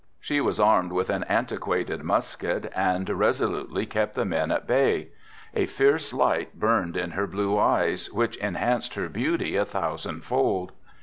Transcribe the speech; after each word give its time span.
She 0.19 0.41
was 0.41 0.59
armed 0.59 0.91
with 0.93 1.11
an 1.11 1.25
antiquated 1.25 2.01
musket 2.01 2.71
and 2.75 3.07
resolutely 3.07 3.85
kept 3.85 4.15
the 4.15 4.25
men 4.25 4.49
at 4.51 4.65
bay. 4.65 5.09
A 5.53 5.67
fierce 5.67 6.11
light 6.11 6.59
burned 6.59 6.97
in 6.97 7.11
her 7.11 7.27
blue 7.27 7.55
eyes 7.59 8.11
which 8.11 8.35
enhanced 8.37 8.95
her 8.95 9.09
beauty 9.09 9.55
a 9.55 9.63
thousand 9.63 10.23
fold. 10.25 10.71